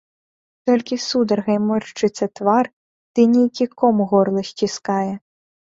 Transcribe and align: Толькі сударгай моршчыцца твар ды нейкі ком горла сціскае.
Толькі 0.69 0.95
сударгай 1.09 1.59
моршчыцца 1.67 2.25
твар 2.39 2.65
ды 3.13 3.21
нейкі 3.37 3.71
ком 3.85 4.05
горла 4.17 4.41
сціскае. 4.51 5.09